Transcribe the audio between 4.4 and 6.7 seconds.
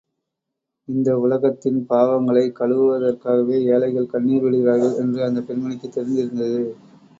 விடுகிறார்கள் என்று அந்தப் பெண்மணிக்கு தெரிந்திருந்தது.